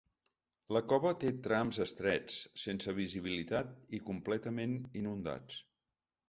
La 0.75 0.79
cova 0.93 1.09
té 1.23 1.31
trams 1.47 1.79
estrets, 1.85 2.39
sense 2.63 2.95
visibilitat 3.01 3.77
i 3.99 4.01
completament 4.09 4.75
inundats. 5.05 5.61